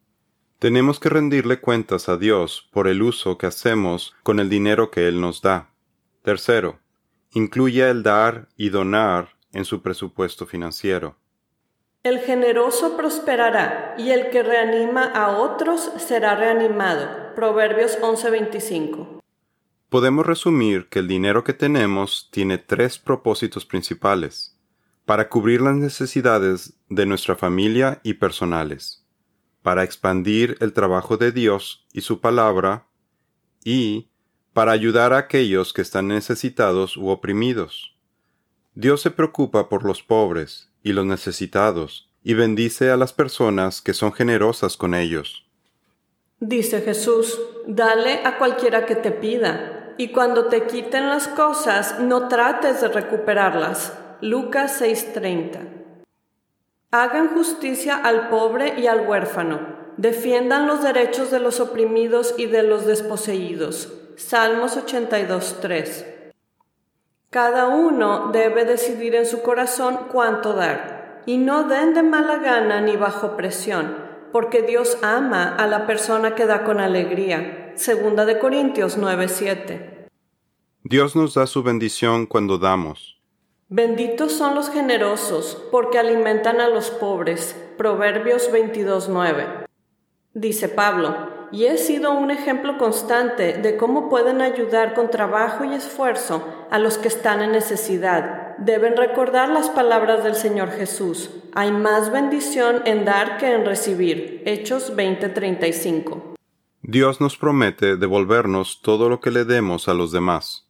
Tenemos 0.59 0.99
que 0.99 1.09
rendirle 1.09 1.59
cuentas 1.59 2.09
a 2.09 2.17
Dios 2.17 2.67
por 2.71 2.87
el 2.87 3.03
uso 3.03 3.37
que 3.37 3.45
hacemos 3.45 4.15
con 4.23 4.39
el 4.39 4.49
dinero 4.49 4.89
que 4.89 5.07
Él 5.07 5.21
nos 5.21 5.43
da. 5.43 5.69
Tercero, 6.23 6.79
incluye 7.31 7.87
el 7.87 8.01
dar 8.01 8.47
y 8.57 8.69
donar 8.69 9.35
en 9.53 9.65
su 9.65 9.83
presupuesto 9.83 10.47
financiero. 10.47 11.15
El 12.01 12.19
generoso 12.19 12.97
prosperará 12.97 13.93
y 13.99 14.09
el 14.09 14.31
que 14.31 14.41
reanima 14.41 15.03
a 15.03 15.37
otros 15.37 15.91
será 15.97 16.35
reanimado. 16.35 17.35
Proverbios 17.35 17.99
11:25. 18.01 19.21
Podemos 19.89 20.25
resumir 20.25 20.87
que 20.89 20.97
el 20.99 21.07
dinero 21.07 21.43
que 21.43 21.53
tenemos 21.53 22.29
tiene 22.31 22.57
tres 22.57 22.97
propósitos 22.97 23.63
principales. 23.65 24.57
Para 25.05 25.29
cubrir 25.29 25.61
las 25.61 25.75
necesidades 25.75 26.73
de 26.89 27.05
nuestra 27.05 27.35
familia 27.35 27.99
y 28.03 28.15
personales. 28.15 29.06
Para 29.67 29.83
expandir 29.83 30.55
el 30.61 30.71
trabajo 30.71 31.17
de 31.17 31.33
Dios 31.33 31.85
y 31.91 31.99
su 31.99 32.21
palabra. 32.21 32.87
Y 33.65 34.07
para 34.53 34.71
ayudar 34.71 35.11
a 35.11 35.17
aquellos 35.17 35.73
que 35.73 35.81
están 35.81 36.07
necesitados 36.07 36.95
u 36.95 37.09
oprimidos. 37.09 37.93
Dios 38.75 39.01
se 39.01 39.11
preocupa 39.11 39.67
por 39.67 39.83
los 39.83 40.01
pobres 40.01 40.71
y 40.83 40.93
los 40.93 41.05
necesitados, 41.05 42.09
y 42.23 42.33
bendice 42.33 42.91
a 42.91 42.95
las 42.95 43.11
personas 43.11 43.81
que 43.81 43.93
son 43.93 44.13
generosas 44.13 44.77
con 44.77 44.95
ellos. 44.95 45.45
Dice 46.39 46.79
Jesús, 46.79 47.37
dale 47.67 48.25
a 48.25 48.37
cualquiera 48.37 48.85
que 48.85 48.95
te 48.95 49.11
pida, 49.11 49.95
y 49.97 50.13
cuando 50.13 50.45
te 50.45 50.65
quiten 50.65 51.09
las 51.09 51.27
cosas, 51.27 51.99
no 51.99 52.29
trates 52.29 52.79
de 52.79 52.87
recuperarlas. 52.87 53.91
Lucas 54.21 54.79
6:30. 54.79 55.76
Hagan 56.91 57.35
justicia 57.35 57.97
al 57.97 58.29
pobre 58.29 58.79
y 58.79 58.87
al 58.87 59.05
huérfano, 59.05 59.59
defiendan 59.97 60.67
los 60.67 60.81
derechos 60.81 61.31
de 61.31 61.41
los 61.41 61.59
oprimidos 61.59 62.33
y 62.37 62.45
de 62.45 62.63
los 62.63 62.85
desposeídos. 62.85 63.91
Salmos 64.15 64.77
82:3. 64.77 66.31
Cada 67.29 67.67
uno 67.67 68.29
debe 68.31 68.63
decidir 68.63 69.15
en 69.15 69.25
su 69.25 69.41
corazón 69.41 70.07
cuánto 70.13 70.53
dar, 70.53 71.23
y 71.25 71.37
no 71.37 71.65
den 71.65 71.93
de 71.93 72.03
mala 72.03 72.37
gana 72.37 72.79
ni 72.79 72.95
bajo 72.95 73.35
presión, 73.35 73.97
porque 74.31 74.61
Dios 74.61 74.97
ama 75.01 75.57
a 75.57 75.67
la 75.67 75.85
persona 75.87 76.35
que 76.35 76.45
da 76.45 76.63
con 76.63 76.79
alegría. 76.79 77.73
Segunda 77.75 78.25
de 78.25 78.39
Corintios 78.39 78.97
9:7. 78.97 80.07
Dios 80.83 81.17
nos 81.17 81.33
da 81.33 81.47
su 81.47 81.63
bendición 81.63 82.27
cuando 82.27 82.57
damos. 82.57 83.16
Benditos 83.69 84.31
son 84.31 84.55
los 84.55 84.69
generosos, 84.69 85.61
porque 85.71 85.99
alimentan 85.99 86.61
a 86.61 86.69
los 86.69 86.89
pobres. 86.89 87.53
Proverbios 87.77 88.49
22:9. 88.49 89.67
Dice 90.33 90.69
Pablo, 90.69 91.13
y 91.51 91.65
he 91.65 91.77
sido 91.77 92.13
un 92.13 92.31
ejemplo 92.31 92.77
constante 92.77 93.57
de 93.57 93.75
cómo 93.75 94.09
pueden 94.09 94.39
ayudar 94.39 94.93
con 94.93 95.11
trabajo 95.11 95.65
y 95.65 95.73
esfuerzo 95.73 96.47
a 96.71 96.79
los 96.79 96.97
que 96.97 97.09
están 97.09 97.41
en 97.41 97.51
necesidad. 97.51 98.55
Deben 98.57 98.95
recordar 98.95 99.49
las 99.49 99.69
palabras 99.69 100.23
del 100.23 100.35
Señor 100.35 100.71
Jesús. 100.71 101.29
Hay 101.53 101.73
más 101.73 102.09
bendición 102.09 102.83
en 102.85 103.03
dar 103.03 103.37
que 103.37 103.51
en 103.51 103.65
recibir. 103.65 104.43
Hechos 104.45 104.95
20:35. 104.95 106.35
Dios 106.83 107.19
nos 107.19 107.37
promete 107.37 107.97
devolvernos 107.97 108.81
todo 108.81 109.09
lo 109.09 109.19
que 109.19 109.31
le 109.31 109.43
demos 109.43 109.89
a 109.89 109.93
los 109.93 110.13
demás. 110.13 110.65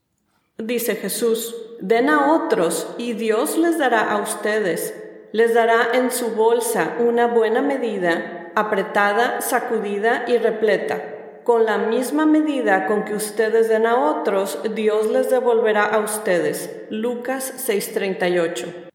Dice 0.57 0.95
Jesús, 0.95 1.66
den 1.79 2.09
a 2.09 2.33
otros 2.33 2.87
y 2.97 3.13
Dios 3.13 3.57
les 3.57 3.77
dará 3.77 4.11
a 4.11 4.17
ustedes. 4.21 4.93
Les 5.31 5.53
dará 5.53 5.89
en 5.93 6.11
su 6.11 6.31
bolsa 6.31 6.95
una 6.99 7.27
buena 7.27 7.61
medida 7.61 8.51
apretada, 8.55 9.41
sacudida 9.41 10.25
y 10.27 10.37
repleta. 10.37 11.13
Con 11.43 11.65
la 11.65 11.77
misma 11.77 12.25
medida 12.25 12.87
con 12.87 13.05
que 13.05 13.13
ustedes 13.13 13.69
den 13.69 13.85
a 13.85 13.95
otros, 13.95 14.59
Dios 14.73 15.07
les 15.07 15.29
devolverá 15.29 15.83
a 15.85 15.99
ustedes. 15.99 16.69
Lucas 16.89 17.53
6:38. 17.57 18.89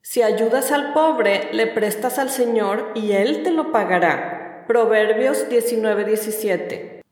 Si 0.00 0.22
ayudas 0.22 0.72
al 0.72 0.92
pobre, 0.92 1.50
le 1.52 1.68
prestas 1.68 2.18
al 2.18 2.30
Señor 2.30 2.90
y 2.94 3.12
Él 3.12 3.42
te 3.44 3.52
lo 3.52 3.70
pagará. 3.70 4.64
Proverbios 4.66 5.48
19:17. 5.48 7.02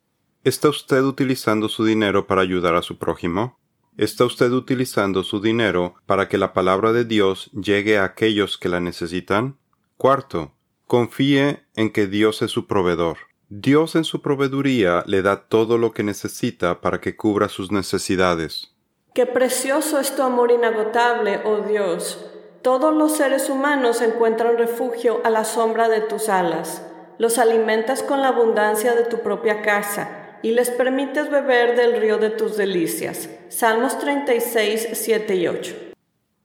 ¿Está 0.43 0.69
usted 0.71 1.03
utilizando 1.03 1.69
su 1.69 1.85
dinero 1.85 2.27
para 2.27 2.41
ayudar 2.41 2.75
a 2.75 2.83
su 2.83 2.99
prójimo? 2.99 3.59
¿Está 3.97 4.25
usted 4.25 4.51
utilizando 4.53 5.23
su 5.23 5.41
dinero 5.41 5.95
para 6.07 6.29
que 6.29 6.39
la 6.39 6.53
palabra 6.53 6.93
de 6.93 7.05
Dios 7.05 7.51
llegue 7.53 7.99
a 7.99 8.05
aquellos 8.05 8.57
que 8.59 8.69
la 8.69 8.81
necesitan? 8.81 9.59
Cuarto, 9.97 10.53
Confíe 10.91 11.61
en 11.77 11.93
que 11.93 12.09
Dios 12.09 12.43
es 12.43 12.51
su 12.51 12.67
proveedor. 12.67 13.19
Dios 13.49 13.95
en 13.95 14.03
su 14.03 14.23
proveeduría 14.23 15.05
le 15.07 15.23
da 15.23 15.47
todo 15.47 15.79
lo 15.79 15.93
que 15.93 16.03
necesita 16.03 16.81
para 16.81 17.01
que 17.01 17.15
cubra 17.15 17.49
sus 17.49 17.71
necesidades. 17.71 18.75
Qué 19.15 19.25
precioso 19.25 20.01
es 20.01 20.17
tu 20.17 20.23
amor 20.23 20.51
inagotable, 20.51 21.43
oh 21.45 21.59
Dios. 21.59 22.27
Todos 22.63 22.93
los 22.93 23.17
seres 23.17 23.49
humanos 23.49 24.01
encuentran 24.01 24.59
refugio 24.59 25.21
a 25.23 25.31
la 25.31 25.45
sombra 25.45 25.89
de 25.89 26.01
tus 26.01 26.29
alas. 26.29 26.85
Los 27.19 27.39
alimentas 27.39 28.03
con 28.03 28.21
la 28.21 28.29
abundancia 28.29 28.97
de 28.97 29.05
tu 29.05 29.21
propia 29.21 29.63
casa 29.63 30.20
y 30.43 30.53
les 30.53 30.71
permites 30.71 31.31
beber 31.31 31.77
del 31.77 32.01
río 32.01 32.19
de 32.19 32.31
tus 32.31 32.57
delicias. 32.57 33.29
Salmos 33.49 33.99
36, 33.99 34.89
7 34.93 35.35
y 35.37 35.49
8. 35.49 35.75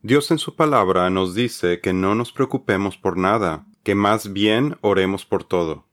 Dios 0.01 0.29
en 0.29 0.37
su 0.37 0.55
palabra 0.55 1.09
nos 1.09 1.33
dice 1.33 1.79
que 1.81 1.91
no 1.91 2.13
nos 2.13 2.31
preocupemos 2.31 2.97
por 2.97 3.17
nada, 3.17 3.65
que 3.83 3.95
más 3.95 4.33
bien 4.33 4.77
oremos 4.81 5.25
por 5.25 5.43
todo. 5.43 5.85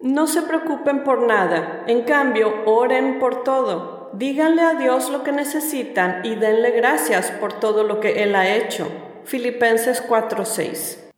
No 0.00 0.26
se 0.26 0.42
preocupen 0.42 1.02
por 1.02 1.26
nada, 1.26 1.84
en 1.86 2.02
cambio, 2.02 2.62
oren 2.66 3.18
por 3.18 3.42
todo. 3.42 4.10
Díganle 4.14 4.62
a 4.62 4.74
Dios 4.74 5.10
lo 5.10 5.22
que 5.22 5.32
necesitan 5.32 6.24
y 6.24 6.34
denle 6.36 6.70
gracias 6.70 7.30
por 7.32 7.52
todo 7.54 7.84
lo 7.84 8.00
que 8.00 8.22
Él 8.22 8.34
ha 8.36 8.54
hecho. 8.54 8.88
Filipenses 9.24 10.00
4:6. 10.00 11.10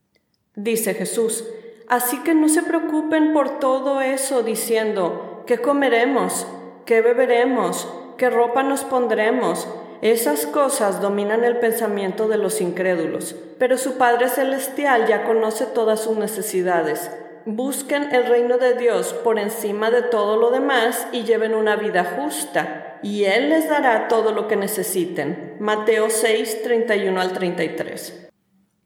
Dice 0.56 0.94
Jesús, 0.94 1.44
así 1.88 2.18
que 2.24 2.34
no 2.34 2.48
se 2.48 2.62
preocupen 2.62 3.32
por 3.32 3.60
todo 3.60 4.00
eso 4.00 4.42
diciendo, 4.42 5.29
¿qué 5.50 5.58
comeremos? 5.58 6.46
¿Qué 6.86 7.00
beberemos? 7.00 7.92
¿Qué 8.16 8.30
ropa 8.30 8.62
nos 8.62 8.84
pondremos? 8.84 9.66
Esas 10.00 10.46
cosas 10.46 11.02
dominan 11.02 11.42
el 11.42 11.58
pensamiento 11.58 12.28
de 12.28 12.36
los 12.38 12.60
incrédulos, 12.60 13.34
pero 13.58 13.76
su 13.76 13.98
Padre 13.98 14.28
Celestial 14.28 15.08
ya 15.08 15.24
conoce 15.24 15.66
todas 15.66 16.04
sus 16.04 16.16
necesidades. 16.16 17.10
Busquen 17.46 18.14
el 18.14 18.26
reino 18.26 18.58
de 18.58 18.74
Dios 18.74 19.12
por 19.24 19.40
encima 19.40 19.90
de 19.90 20.02
todo 20.02 20.36
lo 20.36 20.52
demás 20.52 21.08
y 21.10 21.24
lleven 21.24 21.56
una 21.56 21.74
vida 21.74 22.04
justa, 22.04 23.00
y 23.02 23.24
Él 23.24 23.48
les 23.48 23.68
dará 23.68 24.06
todo 24.06 24.30
lo 24.30 24.46
que 24.46 24.54
necesiten. 24.54 25.56
Mateo 25.58 26.10
6, 26.10 26.62
31 26.62 27.20
al 27.20 27.32
33. 27.32 28.30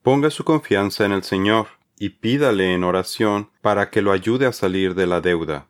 Ponga 0.00 0.30
su 0.30 0.44
confianza 0.44 1.04
en 1.04 1.12
el 1.12 1.24
Señor 1.24 1.66
y 1.98 2.08
pídale 2.08 2.72
en 2.72 2.84
oración 2.84 3.50
para 3.60 3.90
que 3.90 4.00
lo 4.00 4.12
ayude 4.12 4.46
a 4.46 4.52
salir 4.52 4.94
de 4.94 5.06
la 5.06 5.20
deuda. 5.20 5.68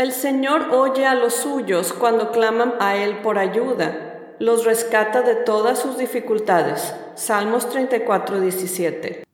El 0.00 0.12
Señor 0.12 0.68
oye 0.72 1.04
a 1.04 1.14
los 1.14 1.34
suyos 1.34 1.92
cuando 1.92 2.30
claman 2.30 2.72
a 2.80 2.96
Él 2.96 3.18
por 3.18 3.38
ayuda 3.38 4.32
los 4.38 4.64
rescata 4.64 5.20
de 5.20 5.34
todas 5.34 5.78
sus 5.78 5.98
dificultades. 5.98 6.94
Salmos 7.16 7.68
34, 7.68 8.40
17. 8.40 9.24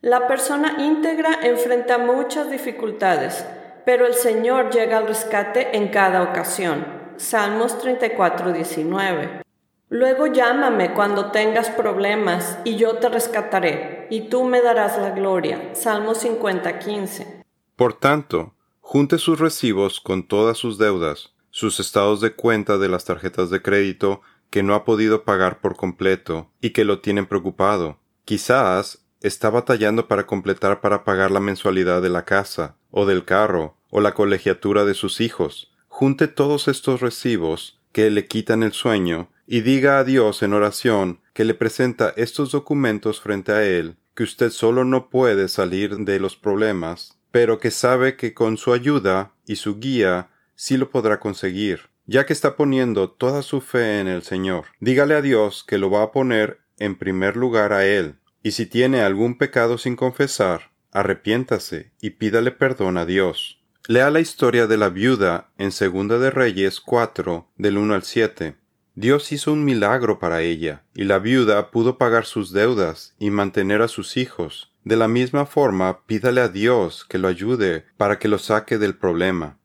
La 0.00 0.26
persona 0.26 0.76
íntegra 0.78 1.40
enfrenta 1.42 1.98
muchas 1.98 2.50
dificultades, 2.50 3.44
pero 3.84 4.06
el 4.06 4.14
Señor 4.14 4.70
llega 4.70 4.96
al 4.96 5.08
rescate 5.08 5.76
en 5.76 5.88
cada 5.88 6.22
ocasión. 6.22 6.86
Salmos 7.18 7.78
34, 7.80 8.54
19. 8.54 9.42
Luego 9.90 10.28
llámame 10.28 10.94
cuando 10.94 11.32
tengas 11.32 11.68
problemas 11.68 12.56
y 12.64 12.76
yo 12.76 12.96
te 12.96 13.10
rescataré, 13.10 14.06
y 14.08 14.30
tú 14.30 14.44
me 14.44 14.62
darás 14.62 14.96
la 14.96 15.10
gloria. 15.10 15.74
Salmos 15.74 16.16
50, 16.16 16.78
15. 16.78 17.44
Por 17.76 17.92
tanto, 17.92 18.53
junte 18.86 19.16
sus 19.16 19.40
recibos 19.40 19.98
con 19.98 20.28
todas 20.28 20.58
sus 20.58 20.76
deudas, 20.76 21.32
sus 21.50 21.80
estados 21.80 22.20
de 22.20 22.34
cuenta 22.34 22.76
de 22.76 22.90
las 22.90 23.06
tarjetas 23.06 23.48
de 23.48 23.62
crédito, 23.62 24.20
que 24.50 24.62
no 24.62 24.74
ha 24.74 24.84
podido 24.84 25.24
pagar 25.24 25.62
por 25.62 25.74
completo 25.74 26.50
y 26.60 26.70
que 26.70 26.84
lo 26.84 27.00
tienen 27.00 27.24
preocupado. 27.24 27.98
Quizás 28.26 29.02
está 29.22 29.48
batallando 29.48 30.06
para 30.06 30.26
completar 30.26 30.82
para 30.82 31.02
pagar 31.02 31.30
la 31.30 31.40
mensualidad 31.40 32.02
de 32.02 32.10
la 32.10 32.26
casa, 32.26 32.76
o 32.90 33.06
del 33.06 33.24
carro, 33.24 33.74
o 33.88 34.02
la 34.02 34.12
colegiatura 34.12 34.84
de 34.84 34.94
sus 34.94 35.22
hijos. 35.22 35.72
Junte 35.88 36.28
todos 36.28 36.68
estos 36.68 37.00
recibos 37.00 37.80
que 37.90 38.10
le 38.10 38.26
quitan 38.26 38.62
el 38.62 38.74
sueño 38.74 39.30
y 39.46 39.62
diga 39.62 39.98
a 39.98 40.04
Dios 40.04 40.42
en 40.42 40.52
oración 40.52 41.20
que 41.32 41.44
le 41.44 41.54
presenta 41.54 42.12
estos 42.16 42.52
documentos 42.52 43.20
frente 43.20 43.50
a 43.50 43.64
Él, 43.64 43.96
que 44.14 44.24
usted 44.24 44.50
solo 44.50 44.84
no 44.84 45.08
puede 45.08 45.48
salir 45.48 45.96
de 45.96 46.20
los 46.20 46.36
problemas, 46.36 47.18
pero 47.34 47.58
que 47.58 47.72
sabe 47.72 48.14
que 48.14 48.32
con 48.32 48.56
su 48.56 48.72
ayuda 48.72 49.32
y 49.44 49.56
su 49.56 49.80
guía 49.80 50.30
sí 50.54 50.76
lo 50.76 50.90
podrá 50.90 51.18
conseguir 51.18 51.90
ya 52.06 52.26
que 52.26 52.32
está 52.32 52.54
poniendo 52.54 53.10
toda 53.10 53.42
su 53.42 53.60
fe 53.60 54.00
en 54.00 54.08
el 54.08 54.22
Señor. 54.22 54.66
Dígale 54.80 55.14
a 55.14 55.22
Dios 55.22 55.64
que 55.66 55.78
lo 55.78 55.90
va 55.90 56.02
a 56.02 56.12
poner 56.12 56.60
en 56.78 56.96
primer 56.96 57.36
lugar 57.36 57.72
a 57.72 57.86
Él, 57.86 58.16
y 58.42 58.52
si 58.52 58.66
tiene 58.66 59.00
algún 59.00 59.38
pecado 59.38 59.78
sin 59.78 59.96
confesar, 59.96 60.70
arrepiéntase 60.92 61.92
y 62.00 62.10
pídale 62.10 62.50
perdón 62.50 62.98
a 62.98 63.06
Dios. 63.06 63.60
Lea 63.86 64.10
la 64.10 64.20
historia 64.20 64.66
de 64.66 64.76
la 64.76 64.88
viuda 64.88 65.50
en 65.58 65.72
Segunda 65.72 66.18
de 66.18 66.30
Reyes 66.30 66.80
4 66.80 67.48
del 67.56 67.78
1 67.78 67.94
al 67.94 68.02
7. 68.02 68.56
Dios 68.94 69.32
hizo 69.32 69.52
un 69.52 69.64
milagro 69.64 70.18
para 70.18 70.42
ella, 70.42 70.84
y 70.94 71.04
la 71.04 71.18
viuda 71.18 71.70
pudo 71.70 71.98
pagar 71.98 72.26
sus 72.26 72.52
deudas 72.52 73.14
y 73.18 73.30
mantener 73.30 73.82
a 73.82 73.88
sus 73.88 74.16
hijos. 74.16 74.73
De 74.84 74.96
la 74.96 75.08
misma 75.08 75.46
forma, 75.46 76.04
pídale 76.06 76.42
a 76.42 76.48
Dios 76.48 77.04
que 77.04 77.18
lo 77.18 77.28
ayude 77.28 77.86
para 77.96 78.18
que 78.18 78.28
lo 78.28 78.38
saque 78.38 78.78
del 78.78 78.96
problema. 78.96 79.58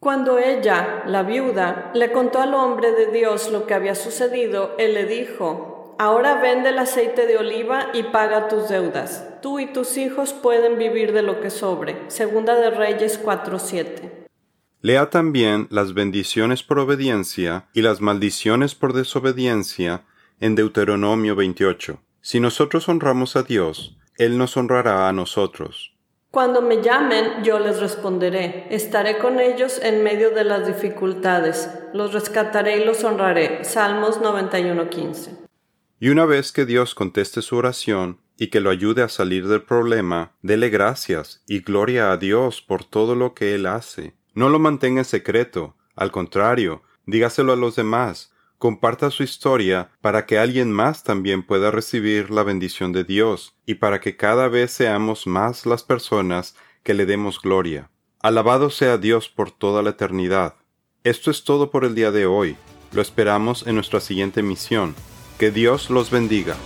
Cuando 0.00 0.38
ella, 0.38 1.04
la 1.06 1.22
viuda, 1.22 1.90
le 1.94 2.12
contó 2.12 2.40
al 2.40 2.52
hombre 2.52 2.92
de 2.92 3.06
Dios 3.12 3.50
lo 3.50 3.66
que 3.66 3.74
había 3.74 3.94
sucedido, 3.94 4.74
él 4.78 4.94
le 4.94 5.06
dijo, 5.06 5.76
Ahora 5.98 6.42
vende 6.42 6.68
el 6.68 6.78
aceite 6.78 7.26
de 7.26 7.38
oliva 7.38 7.88
y 7.94 8.02
paga 8.02 8.48
tus 8.48 8.68
deudas. 8.68 9.40
Tú 9.40 9.60
y 9.60 9.72
tus 9.72 9.96
hijos 9.96 10.34
pueden 10.34 10.78
vivir 10.78 11.12
de 11.12 11.22
lo 11.22 11.40
que 11.40 11.48
sobre. 11.48 12.10
Segunda 12.10 12.54
de 12.54 12.70
Reyes 12.70 13.18
4:7. 13.18 14.26
Lea 14.82 15.08
también 15.08 15.68
las 15.70 15.94
bendiciones 15.94 16.62
por 16.62 16.78
obediencia 16.78 17.68
y 17.72 17.80
las 17.80 18.02
maldiciones 18.02 18.74
por 18.74 18.92
desobediencia 18.92 20.04
en 20.38 20.54
Deuteronomio 20.54 21.34
28. 21.34 21.98
Si 22.20 22.40
nosotros 22.40 22.88
honramos 22.90 23.34
a 23.36 23.42
Dios, 23.42 23.95
Él 24.18 24.38
nos 24.38 24.56
honrará 24.56 25.08
a 25.08 25.12
nosotros. 25.12 25.92
Cuando 26.30 26.60
me 26.60 26.82
llamen, 26.82 27.44
yo 27.44 27.58
les 27.58 27.80
responderé. 27.80 28.66
Estaré 28.70 29.18
con 29.18 29.40
ellos 29.40 29.80
en 29.82 30.02
medio 30.02 30.30
de 30.30 30.44
las 30.44 30.66
dificultades. 30.66 31.70
Los 31.94 32.12
rescataré 32.12 32.78
y 32.78 32.84
los 32.84 33.04
honraré. 33.04 33.64
Salmos 33.64 34.20
91:15. 34.20 35.30
Y 35.98 36.10
una 36.10 36.26
vez 36.26 36.52
que 36.52 36.66
Dios 36.66 36.94
conteste 36.94 37.40
su 37.40 37.56
oración 37.56 38.20
y 38.36 38.48
que 38.48 38.60
lo 38.60 38.68
ayude 38.68 39.02
a 39.02 39.08
salir 39.08 39.48
del 39.48 39.62
problema, 39.62 40.32
dele 40.42 40.68
gracias 40.68 41.42
y 41.46 41.60
gloria 41.60 42.12
a 42.12 42.18
Dios 42.18 42.60
por 42.60 42.84
todo 42.84 43.14
lo 43.14 43.32
que 43.32 43.54
Él 43.54 43.64
hace. 43.64 44.14
No 44.34 44.50
lo 44.50 44.58
mantenga 44.58 45.00
en 45.00 45.06
secreto. 45.06 45.74
Al 45.94 46.10
contrario, 46.10 46.82
dígaselo 47.06 47.54
a 47.54 47.56
los 47.56 47.76
demás, 47.76 48.30
comparta 48.58 49.10
su 49.10 49.22
historia 49.22 49.90
para 50.00 50.26
que 50.26 50.38
alguien 50.38 50.72
más 50.72 51.02
también 51.02 51.42
pueda 51.44 51.70
recibir 51.70 52.30
la 52.30 52.42
bendición 52.42 52.92
de 52.92 53.04
Dios 53.04 53.54
y 53.66 53.74
para 53.74 54.00
que 54.00 54.16
cada 54.16 54.48
vez 54.48 54.70
seamos 54.70 55.26
más 55.26 55.66
las 55.66 55.82
personas 55.82 56.56
que 56.82 56.94
le 56.94 57.06
demos 57.06 57.40
gloria. 57.40 57.90
Alabado 58.20 58.70
sea 58.70 58.98
Dios 58.98 59.28
por 59.28 59.50
toda 59.50 59.82
la 59.82 59.90
eternidad. 59.90 60.54
Esto 61.04 61.30
es 61.30 61.44
todo 61.44 61.70
por 61.70 61.84
el 61.84 61.94
día 61.94 62.10
de 62.10 62.26
hoy. 62.26 62.56
Lo 62.92 63.02
esperamos 63.02 63.66
en 63.66 63.74
nuestra 63.74 64.00
siguiente 64.00 64.42
misión. 64.42 64.94
Que 65.38 65.50
Dios 65.50 65.90
los 65.90 66.10
bendiga. 66.10 66.56